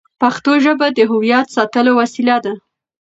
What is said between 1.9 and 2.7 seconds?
وسیله ده.